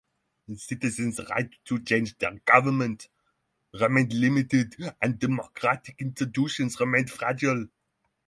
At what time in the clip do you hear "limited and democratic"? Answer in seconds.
4.13-5.95